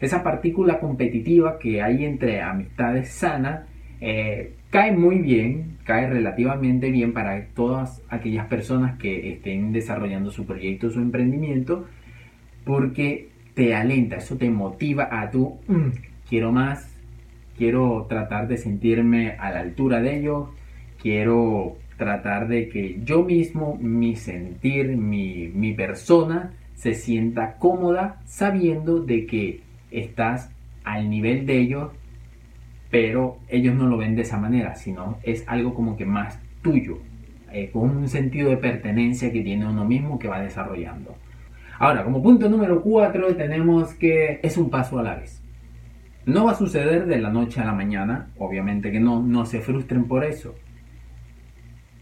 esa 0.00 0.22
partícula 0.22 0.78
competitiva 0.78 1.58
que 1.58 1.82
hay 1.82 2.04
entre 2.04 2.40
amistades 2.42 3.08
sanas, 3.08 3.66
eh, 4.00 4.52
cae 4.76 4.92
muy 4.92 5.20
bien, 5.20 5.78
cae 5.84 6.06
relativamente 6.06 6.90
bien 6.90 7.14
para 7.14 7.46
todas 7.54 8.02
aquellas 8.10 8.46
personas 8.46 8.98
que 8.98 9.32
estén 9.32 9.72
desarrollando 9.72 10.30
su 10.30 10.44
proyecto, 10.44 10.90
su 10.90 11.00
emprendimiento, 11.00 11.86
porque 12.62 13.30
te 13.54 13.74
alenta, 13.74 14.16
eso 14.16 14.36
te 14.36 14.50
motiva 14.50 15.08
a 15.10 15.30
tú, 15.30 15.60
mm, 15.66 15.88
quiero 16.28 16.52
más, 16.52 16.94
quiero 17.56 18.04
tratar 18.06 18.48
de 18.48 18.58
sentirme 18.58 19.30
a 19.38 19.50
la 19.50 19.60
altura 19.60 20.02
de 20.02 20.18
ellos, 20.18 20.50
quiero 21.00 21.78
tratar 21.96 22.46
de 22.46 22.68
que 22.68 23.00
yo 23.02 23.24
mismo, 23.24 23.78
mi 23.80 24.14
sentir, 24.14 24.94
mi, 24.98 25.48
mi 25.54 25.72
persona, 25.72 26.52
se 26.74 26.92
sienta 26.92 27.56
cómoda 27.56 28.20
sabiendo 28.26 29.00
de 29.00 29.24
que 29.24 29.62
estás 29.90 30.50
al 30.84 31.08
nivel 31.08 31.46
de 31.46 31.60
ellos 31.60 31.92
pero 32.90 33.38
ellos 33.48 33.74
no 33.74 33.86
lo 33.86 33.96
ven 33.96 34.16
de 34.16 34.22
esa 34.22 34.38
manera, 34.38 34.74
sino 34.74 35.18
es 35.22 35.44
algo 35.46 35.74
como 35.74 35.96
que 35.96 36.04
más 36.04 36.38
tuyo, 36.62 36.98
eh, 37.52 37.70
con 37.72 37.90
un 37.96 38.08
sentido 38.08 38.50
de 38.50 38.56
pertenencia 38.56 39.32
que 39.32 39.42
tiene 39.42 39.66
uno 39.66 39.84
mismo 39.84 40.18
que 40.18 40.28
va 40.28 40.40
desarrollando. 40.40 41.14
Ahora, 41.78 42.04
como 42.04 42.22
punto 42.22 42.48
número 42.48 42.82
4 42.82 43.36
tenemos 43.36 43.94
que 43.94 44.40
es 44.42 44.56
un 44.56 44.70
paso 44.70 44.98
a 44.98 45.02
la 45.02 45.16
vez. 45.16 45.42
No 46.24 46.44
va 46.44 46.52
a 46.52 46.56
suceder 46.56 47.06
de 47.06 47.18
la 47.18 47.30
noche 47.30 47.60
a 47.60 47.64
la 47.64 47.72
mañana, 47.72 48.28
obviamente 48.38 48.90
que 48.90 48.98
no, 48.98 49.22
no 49.22 49.46
se 49.46 49.60
frustren 49.60 50.04
por 50.04 50.24
eso. 50.24 50.54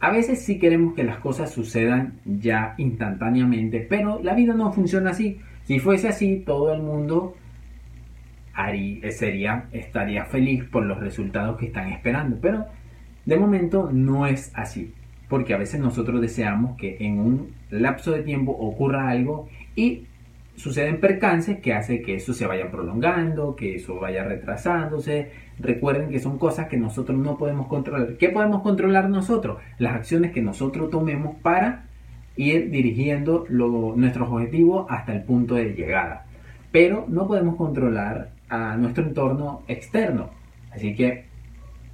A 0.01 0.11
veces 0.11 0.43
sí 0.43 0.59
queremos 0.59 0.95
que 0.95 1.03
las 1.03 1.19
cosas 1.19 1.51
sucedan 1.51 2.21
ya 2.25 2.75
instantáneamente, 2.79 3.87
pero 3.89 4.21
la 4.23 4.35
vida 4.35 4.55
no 4.55 4.73
funciona 4.73 5.11
así. 5.11 5.41
Si 5.65 5.79
fuese 5.79 6.09
así, 6.09 6.43
todo 6.45 6.73
el 6.73 6.83
mundo 6.83 7.35
sería, 9.11 9.67
estaría 9.73 10.25
feliz 10.25 10.65
por 10.65 10.85
los 10.85 11.01
resultados 11.01 11.59
que 11.59 11.67
están 11.67 11.93
esperando. 11.93 12.39
Pero 12.41 12.67
de 13.25 13.37
momento 13.37 13.91
no 13.93 14.27
es 14.27 14.53
así. 14.55 14.93
Porque 15.29 15.55
a 15.55 15.59
veces 15.59 15.81
nosotros 15.81 16.21
deseamos 16.21 16.77
que 16.77 16.99
en 17.01 17.19
un 17.19 17.55
lapso 17.71 18.13
de 18.13 18.23
tiempo 18.23 18.53
ocurra 18.53 19.09
algo 19.09 19.49
y 19.75 20.07
suceden 20.57 21.01
percances 21.01 21.59
que 21.59 21.73
hace 21.73 22.03
que 22.03 22.15
eso 22.15 22.33
se 22.33 22.47
vaya 22.47 22.71
prolongando, 22.71 23.57
que 23.57 23.77
eso 23.77 23.99
vaya 23.99 24.25
retrasándose. 24.25 25.31
Recuerden 25.59 26.11
que 26.11 26.21
son 26.21 26.39
cosas 26.39 26.69
que 26.69 26.77
nosotros 26.77 27.19
no 27.19 27.39
podemos 27.39 27.67
controlar. 27.67 28.17
¿Qué 28.19 28.29
podemos 28.29 28.63
controlar 28.63 29.09
nosotros? 29.09 29.59
Las 29.79 29.95
acciones 29.95 30.33
que 30.33 30.43
nosotros 30.43 30.91
tomemos 30.91 31.37
para 31.43 31.87
ir 32.37 32.71
dirigiendo 32.71 33.47
nuestros 33.49 34.29
objetivos 34.29 34.87
hasta 34.89 35.15
el 35.15 35.23
punto 35.23 35.55
de 35.55 35.75
llegada. 35.75 36.27
Pero 36.73 37.07
no 37.09 37.27
podemos 37.27 37.57
controlar 37.57 38.31
a 38.55 38.77
nuestro 38.77 39.05
entorno 39.05 39.63
externo. 39.67 40.31
Así 40.73 40.95
que 40.95 41.25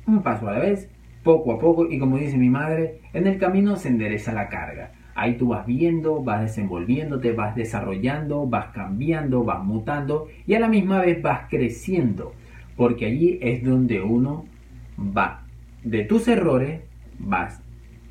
un 0.06 0.22
paso 0.22 0.48
a 0.48 0.52
la 0.52 0.58
vez, 0.58 0.90
poco 1.22 1.52
a 1.52 1.58
poco, 1.58 1.90
y 1.90 1.98
como 1.98 2.18
dice 2.18 2.36
mi 2.36 2.50
madre, 2.50 3.00
en 3.12 3.26
el 3.26 3.38
camino 3.38 3.76
se 3.76 3.88
endereza 3.88 4.32
la 4.32 4.48
carga. 4.48 4.92
Ahí 5.14 5.36
tú 5.36 5.48
vas 5.48 5.66
viendo, 5.66 6.22
vas 6.22 6.42
desenvolviéndote, 6.42 7.32
vas 7.32 7.54
desarrollando, 7.54 8.46
vas 8.46 8.68
cambiando, 8.72 9.44
vas 9.44 9.62
mutando 9.64 10.28
y 10.46 10.54
a 10.54 10.60
la 10.60 10.68
misma 10.68 11.00
vez 11.00 11.20
vas 11.20 11.48
creciendo. 11.48 12.32
Porque 12.76 13.06
allí 13.06 13.38
es 13.42 13.62
donde 13.62 14.00
uno 14.00 14.46
va. 14.98 15.44
De 15.82 16.04
tus 16.04 16.28
errores 16.28 16.82
vas 17.18 17.62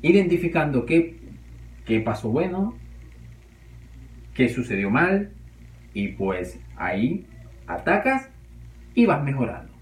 identificando 0.02 0.86
qué, 0.86 1.18
qué 1.84 2.00
pasó 2.00 2.30
bueno, 2.30 2.74
qué 4.34 4.48
sucedió 4.48 4.90
mal 4.90 5.32
y 5.94 6.08
pues 6.08 6.60
ahí 6.76 7.26
atacas 7.66 8.29
y 8.94 9.06
vas 9.06 9.22
mejorando. 9.22 9.72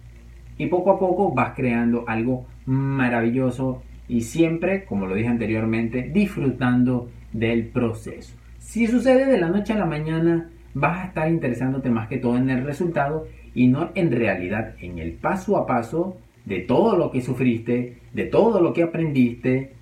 Y 0.57 0.67
poco 0.67 0.93
a 0.93 0.99
poco 0.99 1.33
vas 1.33 1.55
creando 1.55 2.05
algo 2.07 2.47
maravilloso 2.67 3.83
y 4.09 4.23
siempre, 4.23 4.85
como 4.85 5.07
lo 5.07 5.15
dije 5.15 5.29
anteriormente, 5.29 6.11
disfrutando 6.13 7.11
del 7.33 7.67
proceso. 7.67 8.37
Si 8.59 8.87
sucede 8.87 9.27
de 9.27 9.39
la 9.39 9.49
noche 9.49 9.73
a 9.73 9.79
la 9.79 9.87
mañana, 9.87 10.51
vas 10.75 10.99
a 10.99 11.07
estar 11.09 11.31
interesándote 11.31 11.91
más 11.91 12.09
que 12.09 12.19
todo 12.19 12.37
en 12.37 12.51
el 12.51 12.65
resultado 12.65 13.27
y 13.55 13.69
no 13.69 13.91
en 13.95 14.11
realidad 14.11 14.75
en 14.81 14.99
el 14.99 15.13
paso 15.13 15.57
a 15.57 15.67
paso 15.67 16.17
de 16.45 16.61
todo 16.61 16.97
lo 16.97 17.11
que 17.11 17.21
sufriste, 17.21 17.99
de 18.13 18.25
todo 18.25 18.61
lo 18.61 18.73
que 18.73 18.83
aprendiste, 18.83 19.75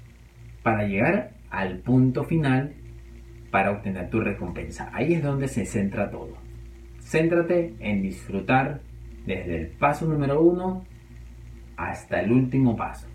para 0.62 0.86
llegar 0.86 1.30
al 1.50 1.78
punto 1.78 2.24
final 2.24 2.72
para 3.50 3.70
obtener 3.70 4.10
tu 4.10 4.20
recompensa. 4.20 4.90
Ahí 4.92 5.14
es 5.14 5.22
donde 5.22 5.48
se 5.48 5.64
centra 5.64 6.10
todo. 6.10 6.36
Céntrate 7.00 7.74
en 7.78 8.02
disfrutar 8.02 8.80
desde 9.26 9.56
el 9.56 9.66
paso 9.66 10.06
número 10.06 10.40
uno 10.40 10.84
hasta 11.76 12.20
el 12.20 12.32
último 12.32 12.76
paso. 12.76 13.06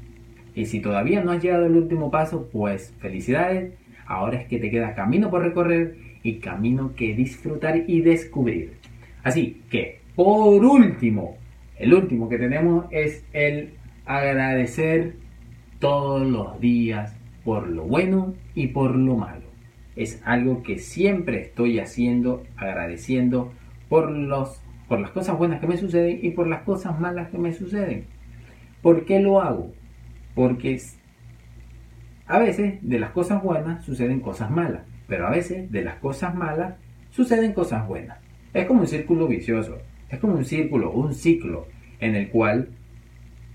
Y 0.54 0.66
si 0.66 0.82
todavía 0.82 1.24
no 1.24 1.32
has 1.32 1.42
llegado 1.42 1.66
al 1.66 1.76
último 1.76 2.12
paso, 2.12 2.50
pues 2.52 2.94
felicidades. 3.00 3.74
Ahora 4.06 4.42
es 4.42 4.48
que 4.48 4.60
te 4.60 4.70
queda 4.70 4.94
camino 4.94 5.30
por 5.30 5.44
recorrer 5.44 5.96
y 6.24 6.40
camino 6.40 6.94
que 6.96 7.16
disfrutar 7.16 7.84
y 7.88 8.02
descubrir. 8.02 8.74
Así 9.24 9.62
que, 9.70 10.02
por 10.16 10.64
último, 10.64 11.38
el 11.78 11.94
último 11.94 12.28
que 12.28 12.38
tenemos 12.38 12.86
es 12.92 13.26
el 13.34 13.74
agradecer 14.06 15.16
todos 15.80 16.28
los 16.28 16.60
días 16.60 17.16
por 17.44 17.68
lo 17.68 17.84
bueno 17.84 18.34
y 18.54 18.68
por 18.68 18.96
lo 18.96 19.16
malo. 19.16 19.50
Es 19.96 20.22
algo 20.26 20.64
que 20.64 20.78
siempre 20.78 21.42
estoy 21.42 21.80
haciendo, 21.80 22.44
agradeciendo 22.56 23.52
por, 23.90 24.12
los, 24.12 24.62
por 24.92 25.00
las 25.00 25.12
cosas 25.12 25.38
buenas 25.38 25.62
que 25.62 25.68
me 25.68 25.78
suceden 25.78 26.20
y 26.22 26.32
por 26.32 26.48
las 26.48 26.64
cosas 26.64 27.00
malas 27.00 27.30
que 27.30 27.38
me 27.38 27.54
suceden. 27.54 28.08
¿Por 28.82 29.06
qué 29.06 29.22
lo 29.22 29.40
hago? 29.40 29.72
Porque 30.36 30.82
a 32.28 32.40
veces 32.40 32.80
de 32.82 33.00
las 33.00 33.12
cosas 33.12 33.42
buenas 33.42 33.86
suceden 33.86 34.20
cosas 34.20 34.52
malas, 34.52 34.82
pero 35.08 35.28
a 35.28 35.30
veces 35.32 35.72
de 35.72 35.86
las 35.86 35.96
cosas 36.00 36.36
malas 36.36 36.74
suceden 37.10 37.54
cosas 37.54 37.88
buenas. 37.88 38.18
Es 38.54 38.66
como 38.66 38.82
un 38.82 38.88
círculo 38.88 39.30
vicioso. 39.30 39.78
Es 40.10 40.20
como 40.20 40.34
un 40.34 40.44
círculo, 40.44 40.92
un 40.92 41.14
ciclo 41.14 41.68
en 42.02 42.16
el 42.16 42.28
cual 42.28 42.68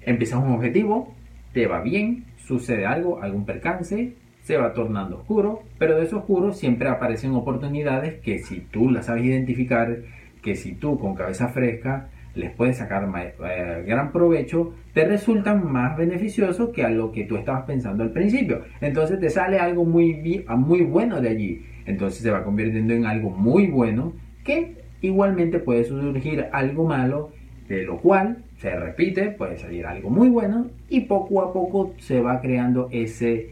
empiezas 0.01 0.43
un 0.43 0.53
objetivo, 0.53 1.15
te 1.53 1.67
va 1.67 1.83
bien, 1.83 2.25
sucede 2.39 2.87
algo, 2.87 3.21
algún 3.21 3.45
percance, 3.45 4.15
se 4.41 4.57
va 4.57 4.73
tornando 4.73 5.19
oscuro, 5.19 5.65
pero 5.77 5.99
de 5.99 6.05
eso 6.05 6.17
oscuro 6.17 6.55
siempre 6.55 6.89
aparecen 6.89 7.33
oportunidades 7.33 8.23
que 8.23 8.39
si 8.39 8.61
tú 8.61 8.91
las 8.91 9.05
sabes 9.05 9.27
identificar, 9.27 9.99
que 10.47 10.55
si 10.55 10.75
tú 10.77 10.97
con 10.97 11.17
cabeza 11.17 11.49
fresca 11.49 12.07
les 12.37 12.53
puedes 12.53 12.77
sacar 12.77 13.11
eh, 13.17 13.83
gran 13.85 14.13
provecho, 14.13 14.75
te 14.95 15.05
resultan 15.05 15.73
más 15.73 15.97
beneficiosos 15.97 16.69
que 16.69 16.85
a 16.85 16.89
lo 16.89 17.11
que 17.11 17.25
tú 17.25 17.37
estabas 17.37 17.65
pensando 17.65 18.05
al 18.05 18.13
principio. 18.13 18.63
Entonces 18.81 19.19
te 19.19 19.29
sale 19.29 19.59
algo 19.59 19.85
muy, 19.85 20.45
muy 20.57 20.83
bueno 20.83 21.21
de 21.21 21.31
allí. 21.31 21.67
Entonces 21.85 22.23
se 22.23 22.31
va 22.31 22.45
convirtiendo 22.45 22.95
en 22.95 23.07
algo 23.07 23.31
muy 23.31 23.67
bueno 23.67 24.13
que 24.45 24.77
igualmente 25.01 25.59
puede 25.59 25.83
surgir 25.83 26.47
algo 26.53 26.85
malo, 26.85 27.33
de 27.69 27.83
lo 27.83 27.99
cual 27.99 28.45
se 28.59 28.71
repite, 28.77 29.31
puede 29.31 29.57
salir 29.57 29.85
algo 29.85 30.11
muy 30.11 30.29
bueno 30.29 30.69
y 30.89 31.01
poco 31.01 31.43
a 31.43 31.53
poco 31.53 31.95
se 31.99 32.21
va 32.21 32.41
creando 32.41 32.89
ese, 32.93 33.51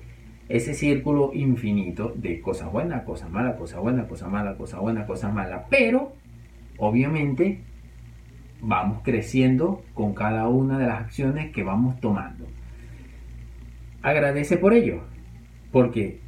ese 0.49 0.75
círculo 0.75 1.33
infinito 1.35 2.13
de 2.15 2.41
cosas 2.41 2.71
buenas, 2.71 3.03
cosas 3.03 3.31
malas, 3.31 3.57
cosas 3.57 3.81
buenas, 3.81 4.07
cosas 4.07 4.31
malas, 4.31 4.57
cosas 4.57 4.79
buenas, 4.79 5.07
cosas 5.07 5.35
malas. 5.35 5.63
Pero 5.69 6.13
obviamente 6.79 7.61
vamos 8.61 9.01
creciendo 9.03 9.83
con 9.95 10.15
cada 10.15 10.49
una 10.49 10.79
de 10.79 10.87
las 10.87 11.01
acciones 11.01 11.53
que 11.53 11.63
vamos 11.63 12.01
tomando. 12.01 12.47
Agradece 14.03 14.57
por 14.57 14.75
ello, 14.75 15.03
porque 15.73 16.21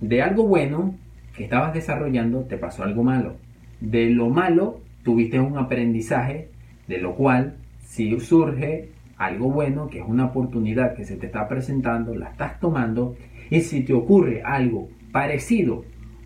de 0.00 0.22
algo 0.22 0.46
bueno 0.46 0.94
que 1.36 1.44
estabas 1.44 1.72
desarrollando 1.72 2.44
te 2.44 2.56
pasó 2.56 2.82
algo 2.82 3.02
malo. 3.02 3.36
De 3.80 4.10
lo 4.10 4.28
malo 4.28 4.80
tuviste 5.02 5.40
un 5.40 5.58
aprendizaje, 5.58 6.50
de 6.88 6.98
lo 6.98 7.14
cual 7.14 7.56
si 7.80 8.18
surge 8.20 8.90
algo 9.16 9.50
bueno, 9.50 9.88
que 9.88 9.98
es 9.98 10.04
una 10.06 10.26
oportunidad 10.26 10.94
que 10.94 11.04
se 11.04 11.16
te 11.16 11.26
está 11.26 11.46
presentando, 11.48 12.14
la 12.14 12.30
estás 12.30 12.58
tomando, 12.58 13.16
y 13.50 13.60
si 13.60 13.82
te 13.82 13.92
ocurre 13.92 14.42
algo 14.42 14.88
parecido 15.12 15.84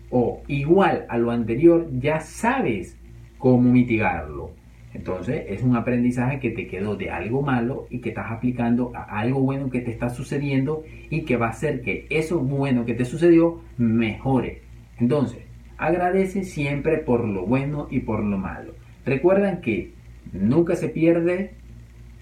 o 0.09 0.43
igual 0.47 1.05
a 1.09 1.17
lo 1.17 1.31
anterior, 1.31 1.87
ya 1.99 2.19
sabes 2.21 2.97
cómo 3.45 3.71
mitigarlo. 3.71 4.49
Entonces 4.91 5.43
es 5.49 5.61
un 5.61 5.75
aprendizaje 5.75 6.39
que 6.39 6.49
te 6.49 6.65
quedó 6.65 6.95
de 6.95 7.11
algo 7.11 7.43
malo 7.43 7.85
y 7.91 7.99
que 7.99 8.09
estás 8.09 8.31
aplicando 8.31 8.91
a 8.95 9.03
algo 9.19 9.39
bueno 9.41 9.69
que 9.69 9.81
te 9.81 9.91
está 9.91 10.09
sucediendo 10.09 10.83
y 11.11 11.25
que 11.25 11.37
va 11.37 11.45
a 11.45 11.49
hacer 11.51 11.83
que 11.83 12.07
eso 12.09 12.39
bueno 12.39 12.85
que 12.85 12.95
te 12.95 13.05
sucedió 13.05 13.61
mejore. 13.77 14.63
Entonces, 14.97 15.43
agradece 15.77 16.43
siempre 16.43 16.97
por 16.97 17.23
lo 17.23 17.45
bueno 17.45 17.87
y 17.91 17.99
por 17.99 18.23
lo 18.23 18.39
malo. 18.39 18.73
Recuerden 19.05 19.61
que 19.61 19.93
nunca 20.33 20.75
se 20.75 20.89
pierde, 20.89 21.53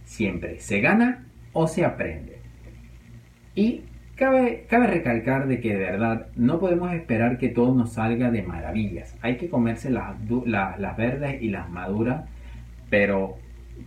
siempre 0.04 0.60
se 0.60 0.82
gana 0.82 1.26
o 1.54 1.68
se 1.68 1.86
aprende. 1.86 2.40
Y 3.56 3.84
cabe, 4.16 4.66
cabe 4.70 4.88
recalcar 4.88 5.48
de 5.48 5.60
que 5.60 5.74
de 5.74 5.80
verdad 5.80 6.28
no 6.36 6.60
podemos 6.60 6.94
esperar 6.94 7.38
que 7.38 7.50
todo 7.50 7.74
nos 7.74 7.94
salga 7.94 8.32
de 8.32 8.44
maravillas. 8.44 9.16
Hay 9.22 9.38
que 9.38 9.50
comerse 9.50 9.90
las, 9.90 10.16
las 10.46 10.98
verdes 10.98 11.42
y 11.42 11.50
las 11.50 11.70
maduras 11.70 12.26
pero 12.94 13.38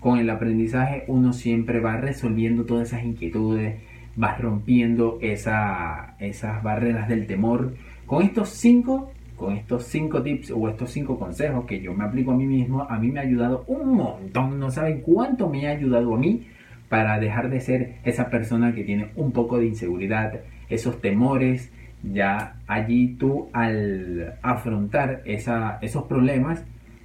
con 0.00 0.18
el 0.18 0.28
aprendizaje 0.30 1.04
uno 1.06 1.33
siempre 1.33 1.78
va 1.78 1.97
resolviendo 1.97 2.64
todas 2.64 2.88
esas 2.88 3.04
inquietudes, 3.04 3.76
va 4.21 4.37
rompiendo 4.37 5.21
esas 5.21 6.62
barreras 6.64 7.09
del 7.09 7.28
temor. 7.28 7.75
Con 8.04 8.25
estos 8.25 8.49
cinco, 8.49 9.12
con 9.37 9.54
estos 9.54 9.85
cinco 9.85 10.25
tips 10.25 10.50
o 10.50 10.68
estos 10.68 10.90
cinco 10.90 11.21
consejos 11.21 11.66
que 11.66 11.80
yo 11.80 11.95
me 11.95 12.02
aplico 12.02 12.33
a 12.33 12.37
mí 12.37 12.47
mismo, 12.47 12.83
a 12.83 12.99
mí 12.99 13.12
me 13.12 13.21
ha 13.21 13.23
ayudado 13.23 13.62
un 13.68 13.95
montón. 13.95 14.59
No 14.59 14.73
saben 14.73 15.02
cuánto 15.02 15.49
me 15.49 15.68
ha 15.68 15.71
ayudado 15.71 16.12
a 16.12 16.18
mí 16.18 16.49
para 16.88 17.19
dejar 17.19 17.50
de 17.50 17.61
ser 17.61 17.97
esa 18.05 18.31
persona 18.31 18.75
que 18.75 18.85
tiene 18.85 19.11
un 19.16 19.33
poco 19.33 19.59
de 19.59 19.66
inseguridad, 19.66 20.40
esos 20.69 21.00
temores. 21.00 21.73
Ya 22.02 22.56
allí 22.67 23.17
tú 23.19 23.49
al 23.52 24.34
afrontar 24.43 25.23
esos 25.25 26.04
problemas, 26.04 26.65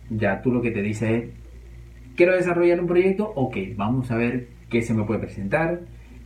ya 0.09 0.41
tú 0.41 0.51
lo 0.51 0.61
que 0.61 0.71
te 0.71 0.81
dices 0.81 1.09
es 1.09 1.29
quiero 2.15 2.35
desarrollar 2.35 2.79
un 2.79 2.87
proyecto, 2.87 3.31
ok, 3.35 3.57
vamos 3.75 4.11
a 4.11 4.15
ver 4.15 4.47
qué 4.69 4.81
se 4.81 4.93
me 4.93 5.03
puede 5.03 5.21
presentar, 5.21 5.81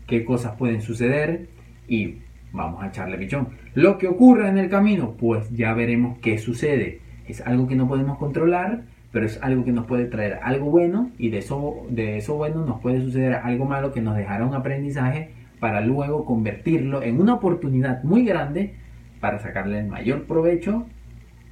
qué 0.07 0.25
cosas 0.25 0.55
pueden 0.57 0.81
suceder 0.81 1.47
y 1.87 2.15
vamos 2.51 2.83
a 2.83 2.87
echarle 2.87 3.17
pichón. 3.17 3.49
Lo 3.73 3.97
que 3.97 4.07
ocurra 4.07 4.49
en 4.49 4.57
el 4.57 4.69
camino, 4.69 5.15
pues 5.17 5.49
ya 5.51 5.73
veremos 5.73 6.17
qué 6.19 6.37
sucede. 6.37 6.99
Es 7.27 7.41
algo 7.41 7.67
que 7.67 7.75
no 7.75 7.87
podemos 7.87 8.17
controlar, 8.17 8.83
pero 9.15 9.27
es 9.27 9.41
algo 9.41 9.63
que 9.63 9.71
nos 9.71 9.85
puede 9.85 10.07
traer 10.07 10.39
algo 10.43 10.69
bueno 10.69 11.09
y 11.17 11.29
de 11.29 11.37
eso, 11.37 11.85
de 11.89 12.17
eso 12.17 12.35
bueno 12.35 12.65
nos 12.65 12.81
puede 12.81 12.99
suceder 12.99 13.35
algo 13.35 13.63
malo 13.63 13.93
que 13.93 14.01
nos 14.01 14.17
dejará 14.17 14.45
un 14.45 14.53
aprendizaje 14.53 15.29
para 15.61 15.79
luego 15.79 16.25
convertirlo 16.25 17.01
en 17.01 17.21
una 17.21 17.35
oportunidad 17.35 18.03
muy 18.03 18.25
grande 18.25 18.73
para 19.21 19.39
sacarle 19.39 19.79
el 19.79 19.87
mayor 19.87 20.25
provecho 20.25 20.85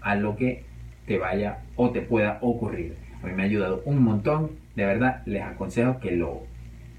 a 0.01 0.15
lo 0.15 0.35
que 0.35 0.65
te 1.07 1.17
vaya 1.17 1.59
o 1.77 1.91
te 1.91 2.01
pueda 2.01 2.37
ocurrir. 2.41 2.97
A 3.23 3.27
mí 3.27 3.33
me 3.33 3.43
ha 3.43 3.45
ayudado 3.45 3.81
un 3.85 4.03
montón. 4.03 4.51
De 4.75 4.85
verdad, 4.85 5.21
les 5.25 5.43
aconsejo 5.43 6.01
que 6.01 6.11
lo 6.11 6.41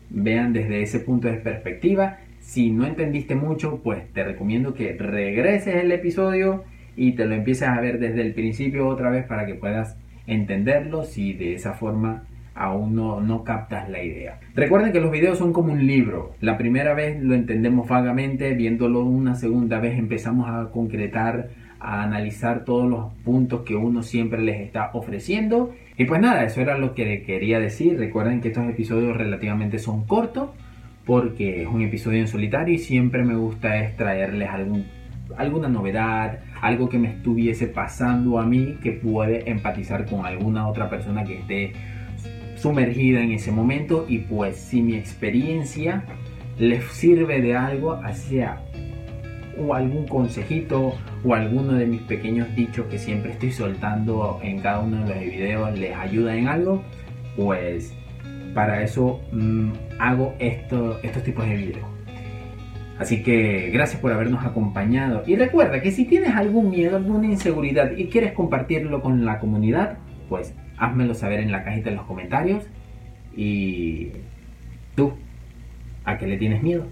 vean 0.08 0.54
desde 0.54 0.80
ese 0.80 0.98
punto 0.98 1.28
de 1.28 1.34
perspectiva. 1.34 2.20
Si 2.40 2.70
no 2.70 2.86
entendiste 2.86 3.34
mucho, 3.34 3.82
pues 3.82 4.10
te 4.14 4.24
recomiendo 4.24 4.72
que 4.72 4.94
regreses 4.94 5.76
el 5.76 5.92
episodio 5.92 6.64
y 6.96 7.12
te 7.12 7.26
lo 7.26 7.34
empieces 7.34 7.68
a 7.68 7.78
ver 7.82 7.98
desde 7.98 8.22
el 8.22 8.32
principio 8.32 8.88
otra 8.88 9.10
vez 9.10 9.26
para 9.26 9.44
que 9.44 9.56
puedas 9.56 9.98
entenderlo 10.26 11.04
si 11.04 11.32
de 11.32 11.54
esa 11.54 11.74
forma 11.74 12.24
aún 12.54 12.94
no, 12.94 13.20
no, 13.20 13.42
captas 13.42 13.88
la 13.88 14.02
idea. 14.02 14.38
Recuerden 14.54 14.92
que 14.92 15.00
los 15.00 15.10
videos 15.10 15.38
son 15.38 15.52
como 15.52 15.72
un 15.72 15.86
libro. 15.86 16.34
La 16.40 16.56
primera 16.56 16.94
vez 16.94 17.20
lo 17.20 17.34
entendemos 17.34 17.88
vagamente, 17.88 18.54
viéndolo 18.54 19.04
una 19.04 19.34
segunda 19.34 19.80
vez 19.80 19.98
empezamos 19.98 20.48
a 20.48 20.70
concretar 20.70 21.48
a 21.80 22.02
analizar 22.02 22.64
todos 22.64 22.88
los 22.88 23.12
puntos 23.24 23.62
que 23.62 23.74
uno 23.74 24.02
siempre 24.02 24.40
les 24.40 24.60
está 24.60 24.90
ofreciendo. 24.94 25.74
Y 25.98 26.06
pues 26.06 26.20
nada, 26.20 26.44
eso 26.44 26.60
era 26.60 26.78
lo 26.78 26.94
que 26.94 27.22
quería 27.22 27.60
decir. 27.60 27.98
Recuerden 27.98 28.40
que 28.40 28.48
estos 28.48 28.66
episodios 28.68 29.16
relativamente 29.16 29.78
son 29.78 30.04
cortos 30.04 30.50
porque 31.04 31.62
es 31.62 31.68
un 31.68 31.82
episodio 31.82 32.20
en 32.20 32.28
solitario 32.28 32.74
y 32.74 32.78
siempre 32.78 33.22
me 33.22 33.34
gusta 33.34 33.78
extraerles 33.80 34.48
algún, 34.48 34.86
alguna 35.36 35.68
novedad, 35.68 36.38
algo 36.64 36.88
que 36.88 36.98
me 36.98 37.08
estuviese 37.08 37.66
pasando 37.66 38.38
a 38.38 38.46
mí 38.46 38.78
que 38.82 38.92
puede 38.92 39.50
empatizar 39.50 40.06
con 40.06 40.24
alguna 40.24 40.66
otra 40.66 40.88
persona 40.88 41.22
que 41.22 41.40
esté 41.40 41.72
sumergida 42.56 43.20
en 43.20 43.32
ese 43.32 43.52
momento 43.52 44.06
y 44.08 44.20
pues 44.20 44.56
si 44.56 44.80
mi 44.80 44.94
experiencia 44.96 46.04
les 46.58 46.82
sirve 46.84 47.42
de 47.42 47.54
algo, 47.54 48.00
hacia 48.02 48.62
o 49.58 49.74
algún 49.74 50.06
consejito 50.08 50.94
o 51.22 51.34
alguno 51.34 51.74
de 51.74 51.84
mis 51.84 52.00
pequeños 52.02 52.48
dichos 52.56 52.86
que 52.86 52.98
siempre 52.98 53.32
estoy 53.32 53.52
soltando 53.52 54.40
en 54.42 54.60
cada 54.60 54.80
uno 54.80 55.04
de 55.04 55.14
los 55.14 55.20
videos 55.22 55.78
les 55.78 55.94
ayuda 55.94 56.34
en 56.34 56.48
algo, 56.48 56.82
pues 57.36 57.94
para 58.54 58.82
eso 58.82 59.20
mm, 59.32 59.70
hago 59.98 60.34
esto, 60.38 60.98
estos 61.02 61.22
tipos 61.24 61.46
de 61.46 61.56
videos. 61.56 61.93
Así 62.98 63.22
que 63.22 63.70
gracias 63.72 64.00
por 64.00 64.12
habernos 64.12 64.44
acompañado. 64.44 65.24
Y 65.26 65.36
recuerda 65.36 65.80
que 65.80 65.90
si 65.90 66.04
tienes 66.04 66.34
algún 66.34 66.70
miedo, 66.70 66.96
alguna 66.96 67.26
inseguridad 67.26 67.92
y 67.96 68.06
quieres 68.06 68.32
compartirlo 68.32 69.02
con 69.02 69.24
la 69.24 69.38
comunidad, 69.40 69.98
pues 70.28 70.54
házmelo 70.76 71.14
saber 71.14 71.40
en 71.40 71.50
la 71.50 71.64
cajita 71.64 71.90
de 71.90 71.96
los 71.96 72.06
comentarios. 72.06 72.64
Y 73.36 74.12
tú, 74.94 75.12
¿a 76.04 76.18
qué 76.18 76.26
le 76.26 76.36
tienes 76.36 76.62
miedo? 76.62 76.86